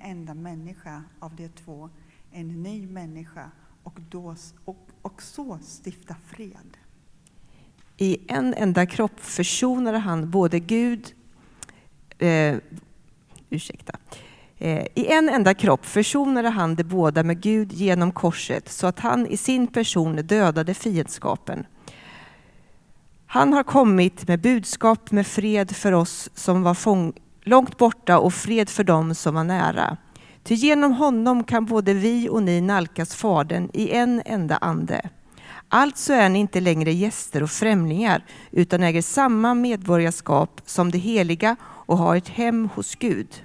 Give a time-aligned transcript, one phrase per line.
[0.00, 1.90] enda människa av de två
[2.32, 3.50] en ny människa
[3.82, 4.34] och, då,
[4.64, 6.76] och, och så stifta fred.
[7.96, 11.14] I en enda kropp försonade han både Gud,
[12.18, 12.56] eh,
[13.50, 13.98] ursäkta,
[14.58, 18.98] eh, i en enda kropp försonade han de båda med Gud genom korset så att
[18.98, 21.66] han i sin person dödade fiendskapen.
[23.26, 27.12] Han har kommit med budskap med fred för oss som var fång
[27.42, 29.96] långt borta och fred för dem som var nära.
[30.42, 35.10] Ty genom honom kan både vi och ni nalkas Fadern i en enda ande.
[35.68, 41.56] Alltså är ni inte längre gäster och främlingar, utan äger samma medborgarskap som de heliga
[41.62, 43.44] och har ett hem hos Gud.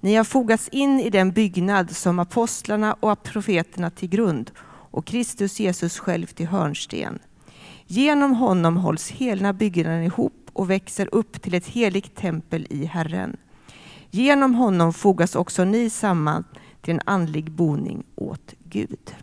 [0.00, 4.50] Ni har fogats in i den byggnad som apostlarna och profeterna till grund
[4.90, 7.18] och Kristus Jesus själv till hörnsten.
[7.86, 13.36] Genom honom hålls hela byggnaden ihop och växer upp till ett heligt tempel i Herren.
[14.10, 16.44] Genom honom fogas också ni samman
[16.80, 19.14] till en andlig boning åt Gud.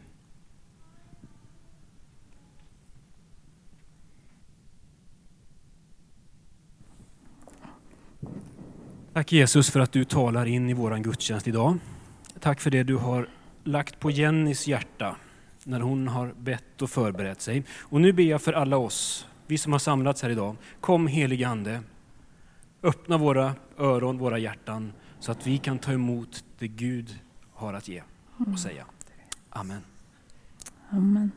[9.14, 11.78] Tack Jesus för att du talar in i våran gudstjänst idag.
[12.40, 13.28] Tack för det du har
[13.64, 15.16] lagt på Jennys hjärta
[15.64, 17.64] när hon har bett och förberett sig.
[17.80, 20.56] Och nu ber jag för alla oss, vi som har samlats här idag.
[20.82, 21.82] Kom helige Ande,
[22.84, 27.20] öppna våra öron, våra hjärtan så att vi kan ta emot det Gud
[27.54, 28.04] har att ge
[28.54, 28.86] och säga.
[29.50, 29.82] Amen.
[30.90, 31.32] Amen.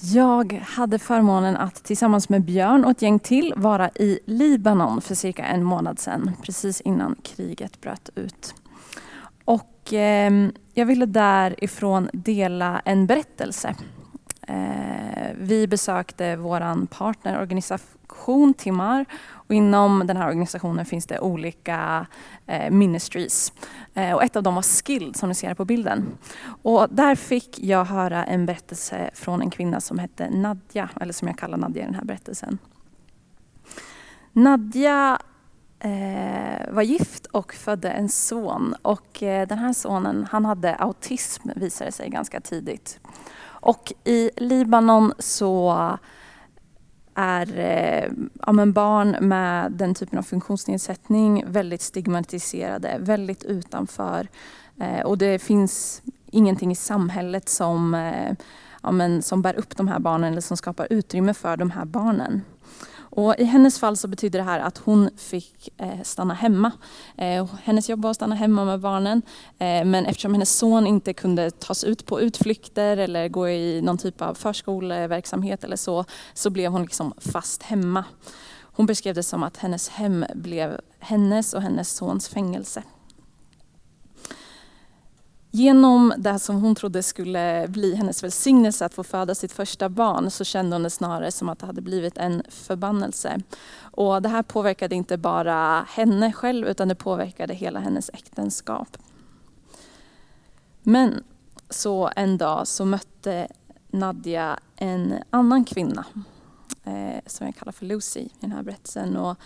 [0.00, 5.14] Jag hade förmånen att tillsammans med Björn och ett gäng till vara i Libanon för
[5.14, 8.54] cirka en månad sedan, precis innan kriget bröt ut.
[9.44, 13.76] Och eh, jag ville därifrån dela en berättelse.
[15.42, 22.06] Vi besökte vår partnerorganisation Timar och inom den här organisationen finns det olika
[22.46, 23.52] eh, ministries.
[23.94, 26.06] Eh, och ett av dem var Skilled som ni ser på bilden.
[26.62, 31.28] Och där fick jag höra en berättelse från en kvinna som hette Nadja, eller som
[31.28, 32.58] jag kallar Nadja i den här berättelsen.
[34.32, 35.18] Nadja
[35.78, 38.74] eh, var gift och födde en son.
[38.82, 43.00] Och eh, den här sonen han hade autism visade sig ganska tidigt.
[43.60, 45.76] Och i Libanon så
[47.14, 48.10] är eh,
[48.46, 54.28] ja, men barn med den typen av funktionsnedsättning väldigt stigmatiserade, väldigt utanför.
[54.80, 58.32] Eh, och det finns ingenting i samhället som, eh,
[58.82, 61.84] ja, men, som bär upp de här barnen eller som skapar utrymme för de här
[61.84, 62.42] barnen.
[63.10, 66.72] Och I hennes fall så betyder det här att hon fick eh, stanna hemma.
[67.16, 69.22] Eh, hennes jobb var att stanna hemma med barnen.
[69.58, 73.98] Eh, men eftersom hennes son inte kunde tas ut på utflykter eller gå i någon
[73.98, 76.04] typ av förskoleverksamhet eller så,
[76.34, 78.04] så blev hon liksom fast hemma.
[78.62, 82.82] Hon beskrev det som att hennes hem blev hennes och hennes sons fängelse.
[85.52, 90.30] Genom det som hon trodde skulle bli hennes välsignelse att få föda sitt första barn
[90.30, 93.40] så kände hon det snarare som att det hade blivit en förbannelse.
[93.80, 98.96] Och det här påverkade inte bara henne själv utan det påverkade hela hennes äktenskap.
[100.82, 101.24] Men
[101.70, 103.48] så en dag så mötte
[103.90, 106.04] Nadja en annan kvinna
[106.84, 109.16] eh, som jag kallar för Lucy i den här berättelsen.
[109.16, 109.36] Och,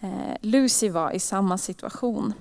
[0.00, 2.32] eh, Lucy var i samma situation.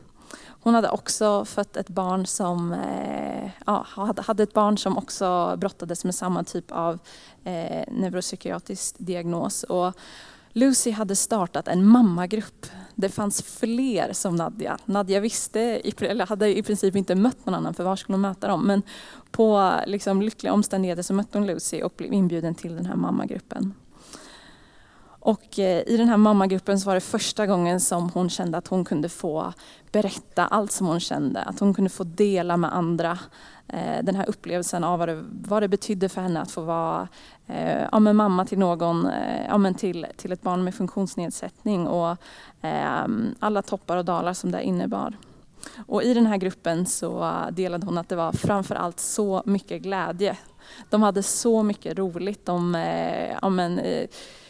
[0.48, 3.86] Hon hade också fött ett barn som eh, ja,
[4.18, 7.00] hade ett barn som också brottades med samma typ av
[7.44, 9.64] eh, neuropsykiatrisk diagnos.
[9.64, 9.94] Och
[10.58, 12.66] Lucy hade startat en mammagrupp.
[12.96, 14.78] Det fanns fler som Nadja.
[14.86, 15.62] Nadja visste,
[16.02, 18.68] eller hade i princip inte mött någon annan, för var skulle hon möta dem?
[18.68, 18.82] Men
[19.32, 23.74] på liksom, lyckliga omständigheter så mötte hon Lucy och blev inbjuden till den här mammagruppen.
[25.26, 28.68] Och eh, i den här mammagruppen så var det första gången som hon kände att
[28.68, 29.54] hon kunde få
[29.92, 31.42] berätta allt som hon kände.
[31.42, 33.20] Att hon kunde få dela med andra
[33.68, 37.08] eh, den här upplevelsen av vad det, vad det betydde för henne att få vara
[37.48, 39.10] eh, ja, men mamma till någon,
[39.48, 42.18] ja, men till, till ett barn med funktionsnedsättning och
[42.62, 45.18] ehm, alla toppar och dalar som det innebar.
[45.88, 50.38] Och i den här gruppen så delade hon att det var framförallt så mycket glädje.
[50.90, 52.46] De hade så mycket roligt.
[52.46, 52.74] De,
[53.42, 53.80] ja, men,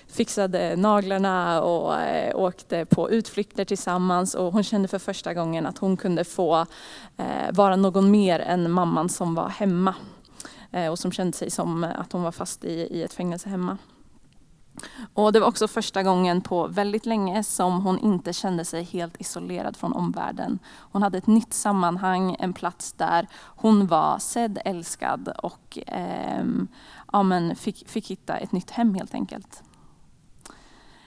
[0.08, 5.78] fixade naglarna och eh, åkte på utflykter tillsammans och hon kände för första gången att
[5.78, 6.66] hon kunde få
[7.18, 9.96] eh, vara någon mer än mamman som var hemma
[10.72, 13.78] eh, och som kände sig som att hon var fast i, i ett fängelse hemma.
[15.14, 19.22] Och det var också första gången på väldigt länge som hon inte kände sig helt
[19.22, 20.60] isolerad från omvärlden.
[20.78, 26.46] Hon hade ett nytt sammanhang, en plats där hon var sedd, älskad och eh,
[27.14, 29.64] ja, men fick, fick hitta ett nytt hem helt enkelt.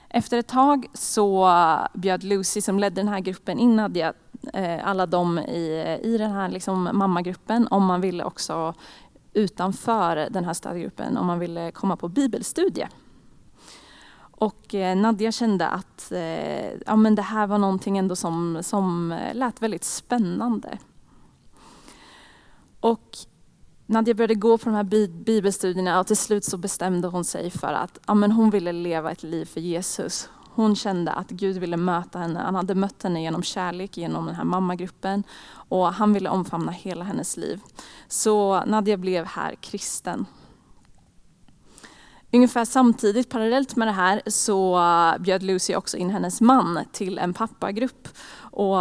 [0.09, 1.49] Efter ett tag så
[1.93, 4.13] bjöd Lucy som ledde den här gruppen in Nadja,
[4.53, 8.73] eh, alla de i, i den här liksom mammagruppen om man ville också
[9.33, 12.87] utanför den här stödgruppen om man ville komma på bibelstudie.
[14.31, 19.19] Och eh, Nadja kände att eh, ja, men det här var någonting ändå som, som
[19.33, 20.77] lät väldigt spännande.
[22.79, 23.17] Och
[23.89, 27.73] Nadja började gå på de här bibelstudierna och till slut så bestämde hon sig för
[27.73, 30.29] att ja, men hon ville leva ett liv för Jesus.
[30.35, 32.39] Hon kände att Gud ville möta henne.
[32.39, 35.23] Han hade mött henne genom kärlek, genom den här mammagruppen.
[35.51, 37.59] Och han ville omfamna hela hennes liv.
[38.07, 40.25] Så Nadja blev här kristen.
[42.33, 44.81] Ungefär samtidigt, parallellt med det här, så
[45.19, 48.07] bjöd Lucy också in hennes man till en pappagrupp.
[48.39, 48.77] Och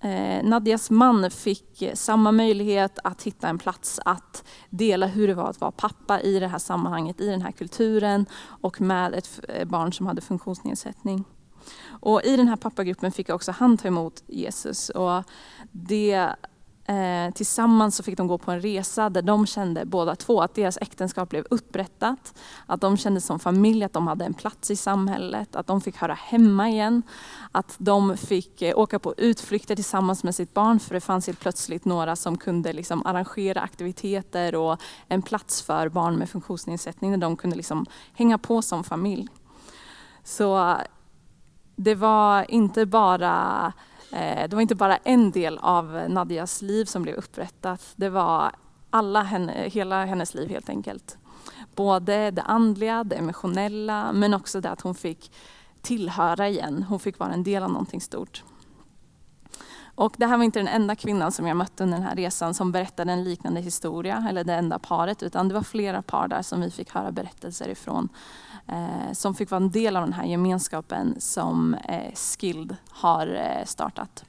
[0.00, 5.50] Eh, Nadjas man fick samma möjlighet att hitta en plats att dela hur det var
[5.50, 8.26] att vara pappa i det här sammanhanget, i den här kulturen
[8.60, 11.24] och med ett eh, barn som hade funktionsnedsättning.
[12.00, 14.88] Och I den här pappagruppen fick också han ta emot Jesus.
[14.88, 15.24] Och
[15.72, 16.30] det
[16.88, 20.54] Eh, tillsammans så fick de gå på en resa där de kände båda två att
[20.54, 22.34] deras äktenskap blev upprättat.
[22.66, 25.96] Att de kände som familj att de hade en plats i samhället, att de fick
[25.96, 27.02] höra hemma igen.
[27.52, 31.40] Att de fick eh, åka på utflykter tillsammans med sitt barn för det fanns helt
[31.40, 37.18] plötsligt några som kunde liksom arrangera aktiviteter och en plats för barn med funktionsnedsättning där
[37.18, 39.28] de kunde liksom hänga på som familj.
[40.24, 40.76] Så eh,
[41.76, 43.32] det var inte bara
[43.66, 47.92] Eh, Eh, det var inte bara en del av Nadjas liv som blev upprättat.
[47.96, 48.52] Det var
[48.90, 51.18] alla henne, hela hennes liv helt enkelt.
[51.74, 55.32] Både det andliga, det emotionella, men också det att hon fick
[55.82, 56.82] tillhöra igen.
[56.88, 58.44] Hon fick vara en del av någonting stort.
[59.96, 62.54] Och det här var inte den enda kvinnan som jag mötte under den här resan
[62.54, 66.42] som berättade en liknande historia, eller det enda paret, utan det var flera par där
[66.42, 68.08] som vi fick höra berättelser ifrån
[68.66, 73.64] eh, som fick vara en del av den här gemenskapen som eh, Skild har eh,
[73.64, 74.24] startat.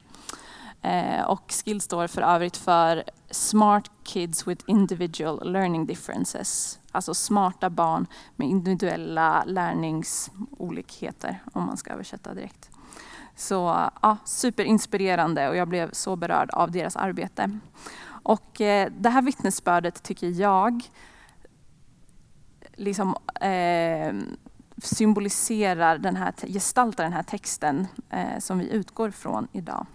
[0.82, 6.78] Eh, och Skild står för övrigt för Smart Kids with Individual Learning Differences.
[6.92, 8.06] Alltså smarta barn
[8.36, 12.67] med individuella lärningsolikheter, om man ska översätta direkt.
[13.38, 17.58] Så ja, superinspirerande och jag blev så berörd av deras arbete.
[18.22, 20.82] Och eh, det här vittnesbördet tycker jag
[22.74, 24.14] liksom, eh,
[24.82, 29.86] symboliserar den här, gestaltar den här texten eh, som vi utgår från idag.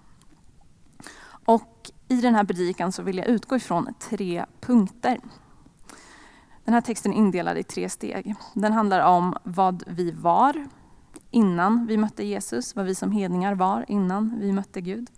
[1.45, 5.19] Och i den här predikan så vill jag utgå ifrån tre punkter.
[6.65, 8.35] Den här texten är indelad i tre steg.
[8.53, 10.67] Den handlar om vad vi var
[11.33, 15.09] innan vi mötte Jesus, vad vi som hedningar var innan vi mötte Gud.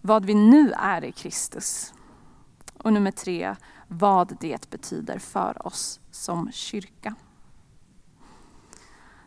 [0.00, 1.94] Vad vi nu är i Kristus.
[2.78, 3.56] Och nummer tre,
[3.88, 7.14] vad det betyder för oss som kyrka.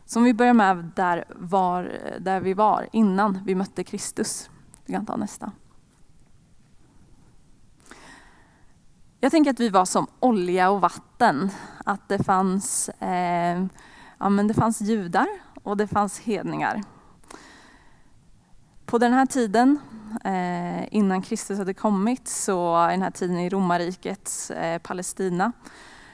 [0.06, 4.50] Så om vi börjar med där, var, där vi var innan vi mötte Kristus.
[4.86, 5.52] Vi kan ta nästa.
[9.20, 11.50] Jag tänker att vi var som olja och vatten.
[11.86, 13.66] Att det fanns, eh,
[14.18, 15.28] ja, men det fanns judar
[15.66, 16.84] och det fanns hedningar.
[18.86, 19.80] På den här tiden,
[20.24, 25.52] eh, innan Kristus hade kommit, så i den här tiden i romarrikets eh, Palestina,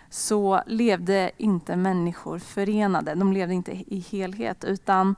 [0.09, 3.15] så levde inte människor förenade.
[3.15, 5.15] De levde inte i helhet, utan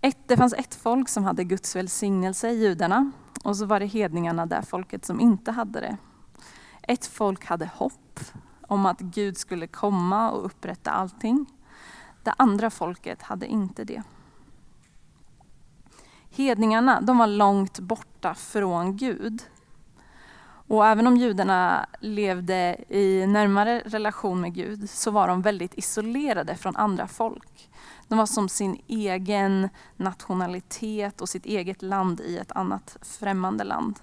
[0.00, 3.10] ett, det fanns ett folk som hade Guds välsignelse, judarna,
[3.44, 5.96] och så var det hedningarna, det folket som inte hade det.
[6.82, 8.20] Ett folk hade hopp
[8.60, 11.46] om att Gud skulle komma och upprätta allting.
[12.22, 14.02] Det andra folket hade inte det.
[16.30, 19.42] Hedningarna de var långt borta från Gud.
[20.68, 26.56] Och även om judarna levde i närmare relation med Gud så var de väldigt isolerade
[26.56, 27.70] från andra folk.
[28.08, 34.00] De var som sin egen nationalitet och sitt eget land i ett annat främmande land.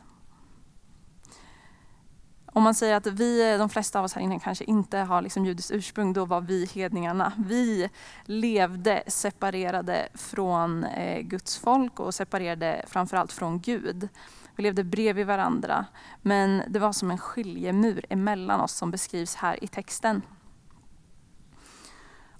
[2.53, 5.45] Om man säger att vi, de flesta av oss här inne kanske inte har liksom
[5.45, 7.33] judiskt ursprung, då var vi hedningarna.
[7.37, 7.89] Vi
[8.23, 14.09] levde separerade från eh, Guds folk och separerade framförallt från Gud.
[14.55, 15.85] Vi levde bredvid varandra,
[16.21, 20.21] men det var som en skiljemur emellan oss som beskrivs här i texten.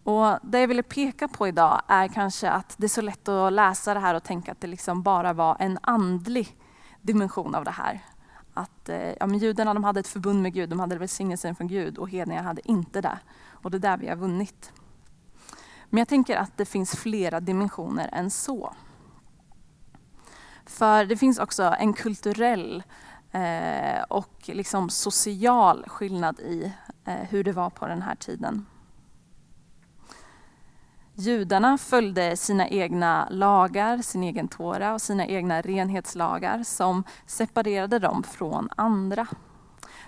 [0.04, 3.54] Och det jag ville peka på idag är kanske att det är så lätt att
[3.54, 6.56] läsa det här och tänka att det liksom bara var en andlig
[7.02, 8.02] dimension av det här
[8.60, 11.68] att eh, ja, men judarna de hade ett förbund med Gud, de hade välsignelsen från
[11.68, 13.20] Gud och hedningarna hade inte det.
[13.50, 14.72] Och det är där vi har vunnit.
[15.90, 18.74] Men jag tänker att det finns flera dimensioner än så.
[20.66, 22.84] För det finns också en kulturell
[23.32, 26.74] eh, och liksom social skillnad i
[27.06, 28.66] eh, hur det var på den här tiden.
[31.20, 38.24] Judarna följde sina egna lagar, sin egen Tora och sina egna renhetslagar som separerade dem
[38.24, 39.28] från andra.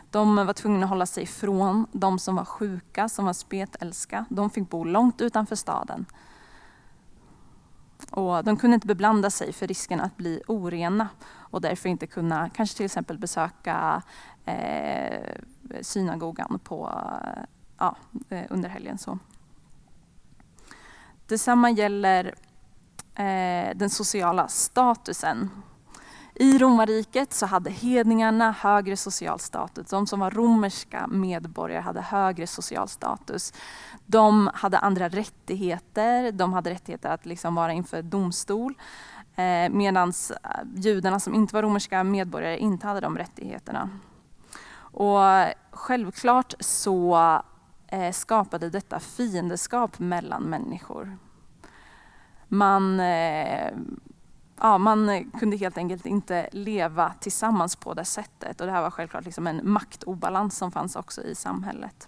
[0.10, 4.26] De var tvungna att hålla sig ifrån de som var sjuka, som var spetälska.
[4.30, 6.06] De fick bo långt utanför staden.
[8.12, 12.50] Och de kunde inte beblanda sig för risken att bli orena och därför inte kunna
[12.50, 14.02] kanske till exempel besöka
[14.46, 15.36] eh,
[15.82, 16.92] synagogan på,
[17.78, 17.96] ja,
[18.30, 18.98] eh, under helgen.
[18.98, 19.20] Så.
[21.32, 22.26] Detsamma gäller
[23.16, 25.50] eh, den sociala statusen.
[26.36, 29.90] I romarriket så hade hedningarna högre social status.
[29.90, 33.54] De som var romerska medborgare hade högre social status.
[34.06, 36.32] De hade andra rättigheter.
[36.32, 38.74] De hade rättigheter att liksom vara inför domstol.
[39.36, 43.90] Eh, Medan eh, judarna som inte var romerska medborgare inte hade de rättigheterna.
[44.80, 45.20] Och
[45.72, 47.18] självklart så
[47.94, 51.18] Eh, skapade detta fiendeskap mellan människor.
[52.48, 53.72] Man, eh,
[54.60, 58.62] ja, man kunde helt enkelt inte leva tillsammans på det sättet.
[58.62, 62.08] Och det här var självklart liksom en maktobalans som fanns också i samhället.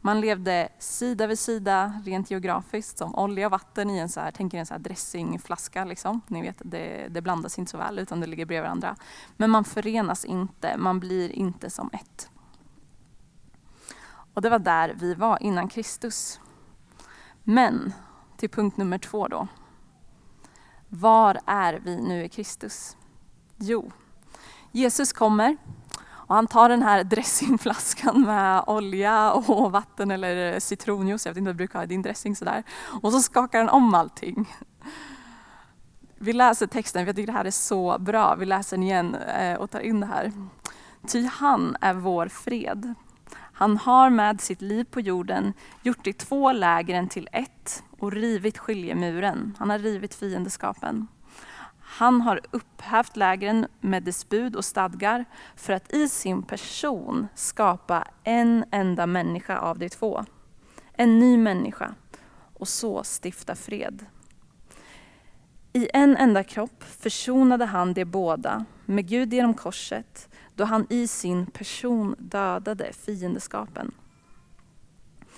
[0.00, 4.30] Man levde sida vid sida rent geografiskt som olja och vatten i en så här,
[4.30, 5.84] tänk er en så här dressingflaska.
[5.84, 6.20] Liksom.
[6.26, 8.96] Ni vet, det, det blandas inte så väl utan det ligger bredvid varandra.
[9.36, 12.30] Men man förenas inte, man blir inte som ett.
[14.34, 16.40] Och det var där vi var innan Kristus.
[17.44, 17.92] Men
[18.36, 19.48] till punkt nummer två då.
[20.88, 22.96] Var är vi nu i Kristus?
[23.56, 23.92] Jo,
[24.72, 25.56] Jesus kommer
[26.28, 31.48] och han tar den här dressingflaskan med olja och vatten eller citronjuice, jag vet inte
[31.48, 32.62] vad du brukar ha i din dressing sådär.
[33.02, 34.54] Och så skakar han om allting.
[36.18, 38.34] Vi läser texten, för jag tycker det här är så bra.
[38.34, 40.32] Vi läser den igen eh, och tar in det här.
[41.06, 42.94] Ty han är vår fred.
[43.58, 48.58] Han har med sitt liv på jorden gjort de två lägren till ett och rivit
[48.58, 49.56] skiljemuren.
[49.58, 51.06] Han har rivit fiendeskapen.
[51.80, 55.24] Han har upphävt lägren med dess bud och stadgar
[55.56, 60.24] för att i sin person skapa en enda människa av de två.
[60.92, 61.94] En ny människa
[62.54, 64.06] och så stifta fred.
[65.72, 71.06] I en enda kropp försonade han de båda med Gud genom korset då han i
[71.06, 73.92] sin person dödade fiendeskapen.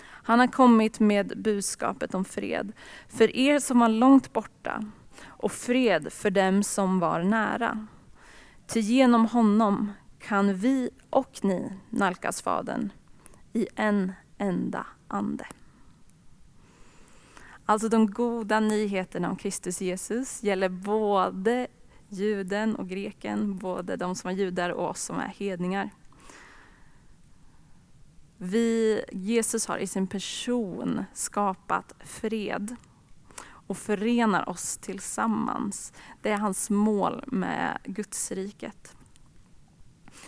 [0.03, 2.73] Han har kommit med budskapet om fred
[3.09, 4.85] för er som var långt borta
[5.27, 7.87] och fred för dem som var nära.
[8.67, 12.93] Ty genom honom kan vi och ni nalkas Fadern
[13.53, 15.47] i en enda ande.
[17.65, 21.67] Alltså de goda nyheterna om Kristus Jesus gäller både
[22.11, 25.91] juden och greken, både de som är judar och oss som är hedningar.
[28.37, 32.77] Vi, Jesus har i sin person skapat fred
[33.67, 35.93] och förenar oss tillsammans.
[36.23, 38.97] Det är hans mål med Gudsriket.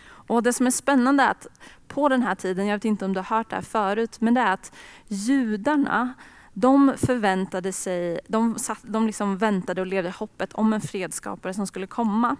[0.04, 1.46] Och Det som är spännande är att
[1.88, 4.34] på den här tiden, jag vet inte om du har hört det här förut, men
[4.34, 4.72] det är att
[5.06, 6.14] judarna
[6.52, 11.66] de förväntade sig, de, satt, de liksom väntade och levde hoppet om en fredskapare som
[11.66, 12.36] skulle komma.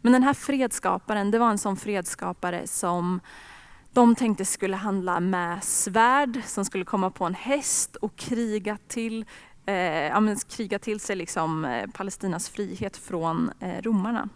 [0.00, 3.20] Men den här fredskaparen, det var en sån fredskapare som
[3.92, 9.24] de tänkte skulle handla med svärd, som skulle komma på en häst och kriga till,
[9.66, 14.28] eh, ja, kriga till sig liksom, eh, Palestinas frihet från eh, romarna.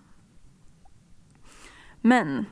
[2.00, 2.46] Men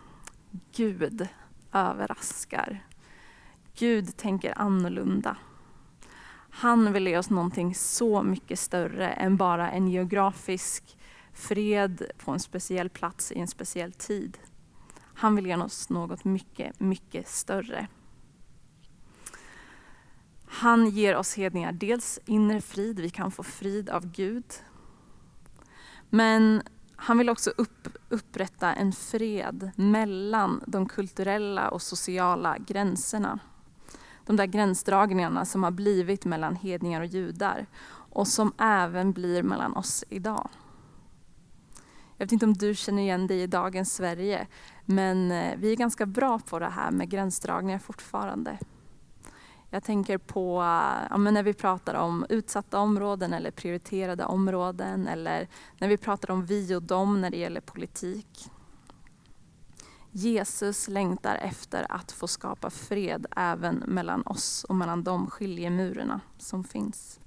[0.76, 1.28] Gud
[1.72, 2.86] överraskar.
[3.78, 5.36] Gud tänker annorlunda.
[6.58, 10.98] Han vill ge oss någonting så mycket större än bara en geografisk
[11.32, 14.38] fred på en speciell plats i en speciell tid.
[15.14, 17.86] Han vill ge oss något mycket, mycket större.
[20.46, 24.52] Han ger oss hedningar dels inre frid, vi kan få frid av Gud.
[26.10, 26.62] Men
[26.96, 33.38] han vill också upp, upprätta en fred mellan de kulturella och sociala gränserna
[34.26, 39.76] de där gränsdragningarna som har blivit mellan hedningar och judar och som även blir mellan
[39.76, 40.48] oss idag.
[42.16, 44.46] Jag vet inte om du känner igen dig i dagens Sverige,
[44.84, 48.58] men eh, vi är ganska bra på det här med gränsdragningar fortfarande.
[49.70, 55.48] Jag tänker på eh, ja, när vi pratar om utsatta områden eller prioriterade områden eller
[55.78, 58.50] när vi pratar om vi och dem när det gäller politik.
[60.16, 66.64] Jesus längtar efter att få skapa fred även mellan oss och mellan de skiljemurarna som
[66.64, 67.20] finns.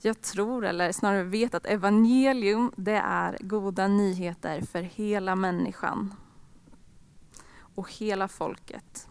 [0.00, 6.14] Jag tror, eller snarare vet, att evangelium det är goda nyheter för hela människan
[7.74, 9.08] och hela folket.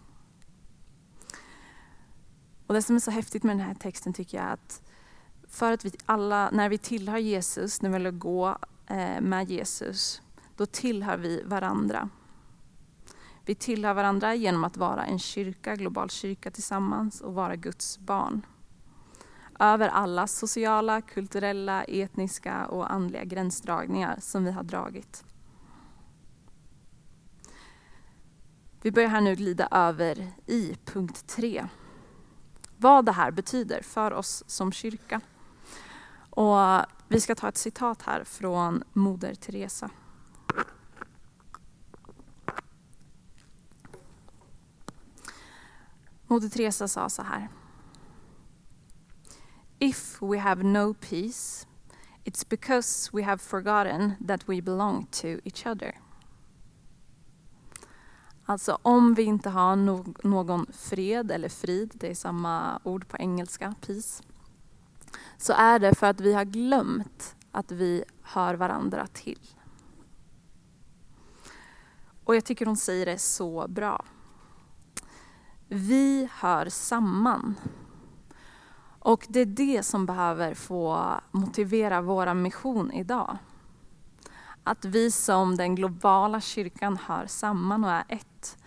[2.67, 4.81] Och det som är så häftigt med den här texten tycker jag är att
[5.47, 10.21] för att vi alla, när vi tillhör Jesus, när vi vill gå eh, med Jesus,
[10.55, 12.09] då tillhör vi varandra.
[13.45, 18.45] Vi tillhör varandra genom att vara en kyrka, global kyrka tillsammans och vara Guds barn.
[19.59, 25.23] Över alla sociala, kulturella, etniska och andliga gränsdragningar som vi har dragit.
[28.81, 31.67] Vi börjar här nu glida över i punkt 3.
[32.77, 35.21] Vad det här betyder för oss som kyrka.
[36.29, 36.57] Och
[37.07, 39.89] vi ska ta ett citat här från Moder Teresa.
[46.33, 47.49] Moder Teresa sa så här.
[49.79, 51.67] If we have no peace,
[52.23, 55.99] it's because we have forgotten that we belong to each other.
[58.45, 63.17] Alltså om vi inte har no någon fred eller frid, det är samma ord på
[63.17, 64.23] engelska, peace,
[65.37, 69.49] så är det för att vi har glömt att vi hör varandra till.
[72.23, 74.05] Och jag tycker hon säger det så bra.
[75.67, 77.55] Vi hör samman.
[78.99, 83.37] Och det är det som behöver få motivera vår mission idag.
[84.63, 88.57] Att vi som den globala kyrkan hör samman och är ett.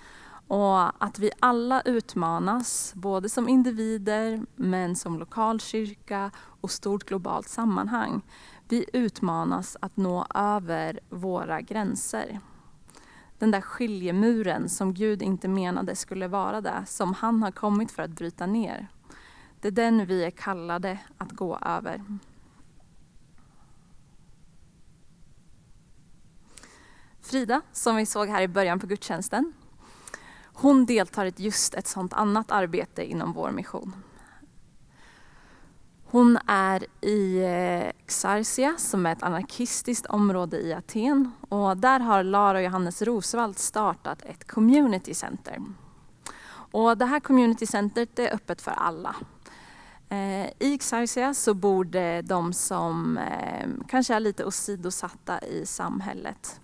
[0.49, 8.23] Och att vi alla utmanas, både som individer men som lokalkyrka och stort globalt sammanhang.
[8.69, 12.41] Vi utmanas att nå över våra gränser.
[13.39, 18.03] Den där skiljemuren som Gud inte menade skulle vara det, som han har kommit för
[18.03, 18.89] att bryta ner.
[19.61, 22.05] Det är den vi är kallade att gå över.
[27.21, 29.53] Frida, som vi såg här i början på gudstjänsten,
[30.53, 33.93] hon deltar i just ett sådant annat arbete inom vår mission.
[36.11, 42.23] Hon är i eh, Xarcia som är ett anarkistiskt område i Aten och där har
[42.23, 45.63] Lara och Johannes Rosvall startat ett community center.
[46.49, 49.17] Och det här community centret är öppet för alla.
[50.09, 56.61] Eh, I Xarcia så bor det de som eh, kanske är lite åsidosatta i samhället.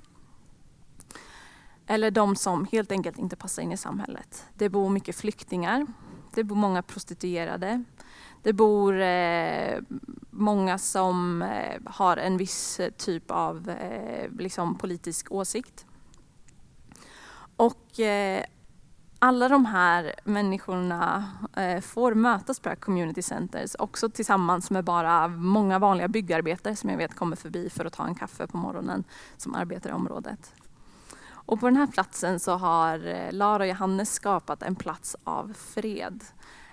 [1.87, 4.45] Eller de som helt enkelt inte passar in i samhället.
[4.55, 5.87] Det bor mycket flyktingar,
[6.35, 7.85] det bor många prostituerade,
[8.43, 9.79] det bor eh,
[10.31, 15.87] många som eh, har en viss eh, typ av eh, liksom politisk åsikt.
[17.57, 18.45] Och eh,
[19.19, 25.79] alla de här människorna eh, får mötas på community centers, också tillsammans med bara många
[25.79, 29.05] vanliga byggarbetare som jag vet kommer förbi för att ta en kaffe på morgonen,
[29.37, 30.53] som arbetar i området.
[31.47, 35.53] Och på den här platsen så har eh, Lara och Johannes skapat en plats av
[35.75, 36.25] fred.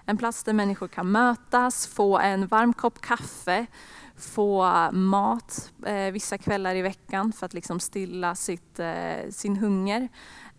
[0.06, 3.66] En plats där människor kan mötas, få en varm kopp kaffe,
[4.16, 10.10] få mat eh, vissa kvällar i veckan för att liksom stilla sitt, eh, sin hunger.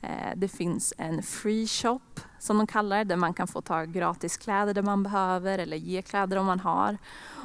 [0.01, 2.01] Eh, det finns en free shop
[2.39, 5.77] som de kallar det, där man kan få ta gratis kläder där man behöver eller
[5.77, 6.99] ge kläder om man har.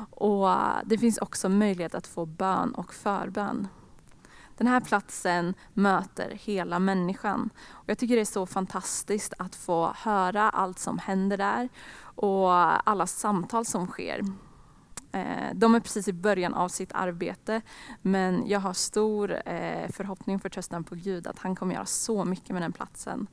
[0.09, 3.67] Och eh, det finns också möjlighet att få bön och förbön.
[4.57, 7.49] Den här platsen möter hela människan.
[7.69, 11.69] Och jag tycker det är så fantastiskt att få höra allt som händer där
[12.15, 12.51] och
[12.89, 14.21] alla samtal som sker.
[15.11, 17.61] Eh, de är precis i början av sitt arbete
[18.01, 22.25] men jag har stor eh, förhoppning för tröstan på Gud att han kommer göra så
[22.25, 23.27] mycket med den platsen.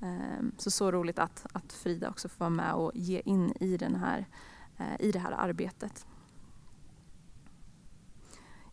[0.00, 3.76] Ehm, så så roligt att, att Frida också får vara med och ge in i,
[3.76, 4.26] den här,
[4.78, 6.06] eh, i det här arbetet.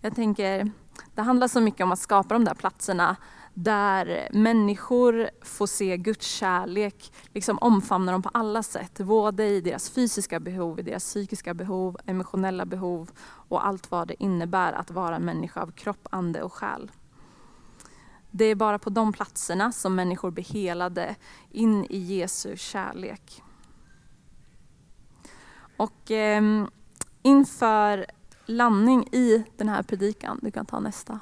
[0.02, 0.72] Jag tänker,
[1.16, 3.16] det handlar så mycket om att skapa de där platserna
[3.60, 9.00] där människor får se Guds kärlek liksom omfamna dem på alla sätt.
[9.00, 14.24] Både i deras fysiska behov, i deras psykiska behov, emotionella behov och allt vad det
[14.24, 16.92] innebär att vara en människa av kropp, ande och själ.
[18.32, 21.16] Det är bara på de platserna som människor blir helade
[21.52, 23.44] in i Jesu kärlek.
[25.78, 26.66] Och eh,
[27.22, 28.06] inför
[28.50, 31.20] landning i den här predikan, du kan ta nästa,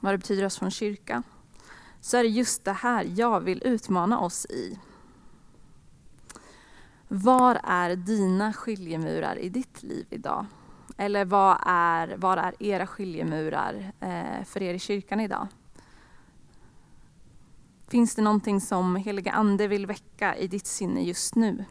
[0.00, 1.22] vad det betyder oss från kyrka,
[2.00, 4.78] så är det just det här jag vill utmana oss i.
[7.08, 10.46] Var är dina skiljemurar i ditt liv idag?
[10.96, 15.48] Eller vad är, var är era skiljemurar eh, för er i kyrkan idag?
[17.88, 21.64] Finns det någonting som heliga Ande vill väcka i ditt sinne just nu?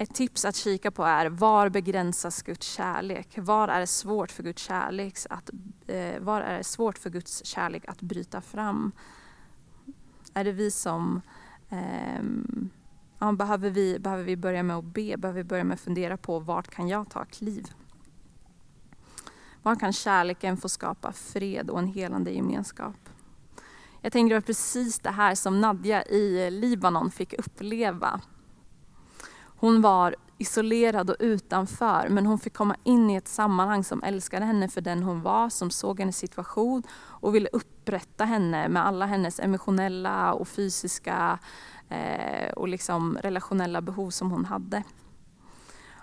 [0.00, 3.38] Ett tips att kika på är var begränsas Guds kärlek?
[3.38, 5.50] Var är det svårt för Guds kärlek att,
[5.86, 8.92] eh, var är det svårt för Guds kärlek att bryta fram?
[10.34, 11.20] Är det vi som
[11.70, 12.70] Um,
[13.18, 15.16] ja, behöver, vi, behöver vi börja med att be?
[15.16, 17.66] Behöver vi börja med att fundera på vart kan jag ta kliv?
[19.62, 23.08] Var kan kärleken få skapa fred och en helande gemenskap?
[24.00, 28.20] Jag tänker det var precis det här som Nadja i Libanon fick uppleva.
[29.60, 34.44] Hon var isolerad och utanför, men hon fick komma in i ett sammanhang som älskade
[34.44, 39.06] henne för den hon var, som såg hennes situation och ville upprätta henne med alla
[39.06, 41.38] hennes emotionella och fysiska
[41.88, 44.82] eh, och liksom relationella behov som hon hade.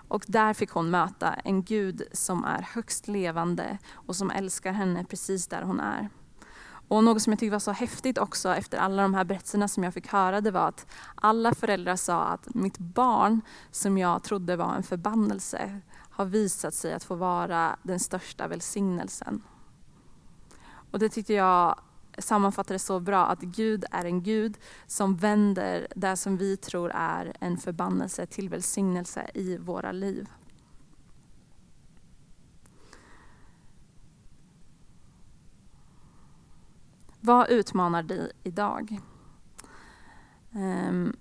[0.08, 5.04] Och där fick hon möta en Gud som är högst levande och som älskar henne
[5.04, 6.08] precis där hon är.
[6.88, 9.84] Och något som jag tyckte var så häftigt också efter alla de här berättelserna som
[9.84, 14.56] jag fick höra, det var att alla föräldrar sa att mitt barn, som jag trodde
[14.56, 19.42] var en förbannelse, har visat sig att få vara den största välsignelsen.
[20.90, 21.80] Och det tyckte jag
[22.18, 27.36] sammanfattade så bra, att Gud är en Gud som vänder det som vi tror är
[27.40, 30.28] en förbannelse till välsignelse i våra liv.
[37.28, 39.00] Vad utmanar dig idag?
[40.52, 41.16] Um,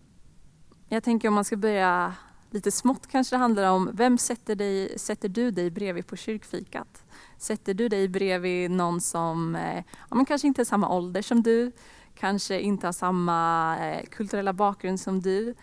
[0.90, 2.14] jag tänker om man ska börja
[2.50, 7.04] lite smått kanske det handlar om, vem sätter, dig, sätter du dig bredvid på kyrkfikat?
[7.38, 11.44] Sätter du dig bredvid någon som eh, ja, men kanske inte är samma ålder som
[11.44, 11.72] du,
[12.16, 15.56] kanske inte har samma eh, kulturella bakgrund som du,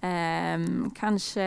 [0.00, 1.42] ehm, kanske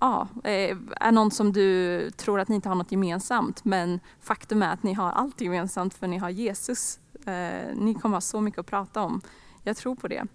[0.00, 4.62] ja, eh, är någon som du tror att ni inte har något gemensamt men faktum
[4.62, 6.99] är att ni har allt gemensamt för ni har Jesus.
[7.26, 9.20] Eh, ni kommer ha så mycket att prata om.
[9.62, 10.26] Jag tror på det.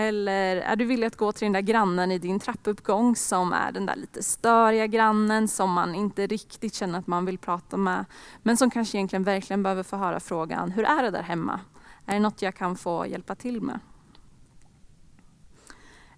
[0.00, 3.72] Eller är du villig att gå till den där grannen i din trappuppgång som är
[3.72, 8.04] den där lite störiga grannen som man inte riktigt känner att man vill prata med
[8.42, 11.60] men som kanske egentligen verkligen behöver få höra frågan, hur är det där hemma?
[12.06, 13.80] Är det något jag kan få hjälpa till med?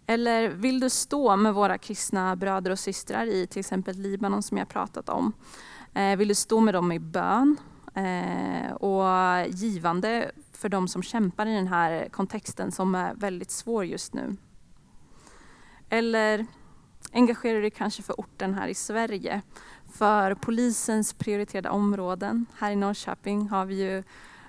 [0.06, 4.58] Eller vill du stå med våra kristna bröder och systrar i till exempel Libanon som
[4.58, 5.32] jag pratat om?
[5.94, 7.56] Eh, vill du stå med dem i bön
[7.94, 13.85] eh, och givande för de som kämpar i den här kontexten som är väldigt svår
[13.85, 14.37] just nu?
[15.88, 16.46] Eller
[17.12, 19.42] engagerar du dig kanske för orten här i Sverige?
[19.92, 22.46] För polisens prioriterade områden.
[22.59, 24.03] Här i Norrköping har vi ju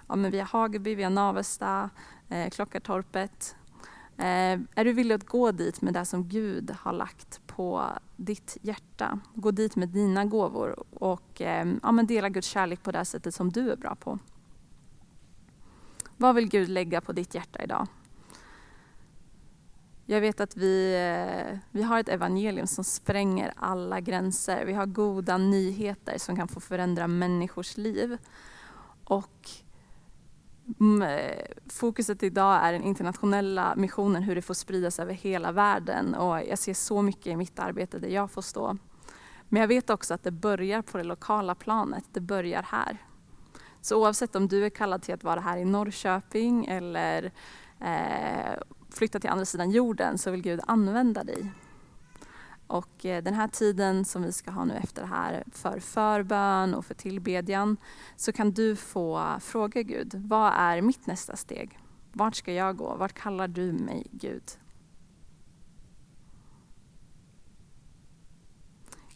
[0.08, 1.90] ja, men vi har Hageby, vi har Navesta,
[2.30, 3.56] eh, Klockartorpet,
[4.18, 8.58] Eh, är du villig att gå dit med det som Gud har lagt på ditt
[8.62, 9.20] hjärta?
[9.34, 13.36] Gå dit med dina gåvor och eh, ja, men dela Guds kärlek på det sättet
[13.36, 14.20] som du är bra på.
[16.18, 17.88] Vad vill Gud lägga på ditt hjärta idag?
[20.06, 24.66] Jag vet att vi, eh, vi har ett evangelium som spränger alla gränser.
[24.66, 28.18] Vi har goda nyheter som kan få förändra människors liv.
[29.04, 29.50] Och
[30.80, 36.16] Mm, eh, fokuset idag är den internationella missionen, hur det får spridas över hela världen.
[36.16, 38.78] Och jag ser så mycket i mitt arbete där jag får stå.
[39.50, 42.98] Men jag vet också att det börjar på det lokala planet, det börjar här.
[43.82, 47.32] Så oavsett om du är kallad till att vara här i Norrköping eller
[47.80, 51.52] eh, flytta till andra sidan jorden så vill Gud använda dig.
[52.72, 56.74] Och eh, den här tiden som vi ska ha nu efter det här för förbön
[56.74, 57.78] och för tillbedjan
[58.16, 61.80] så kan du få fråga Gud, vad är mitt nästa steg?
[62.14, 62.96] Vart ska jag gå?
[62.96, 64.44] Vart kallar du mig Gud?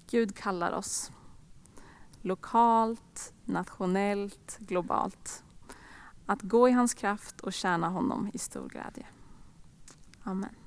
[0.09, 1.11] Gud kallar oss
[2.21, 5.43] lokalt, nationellt, globalt.
[6.25, 9.05] Att gå i hans kraft och tjäna honom i stor glädje.
[10.23, 10.64] Amen.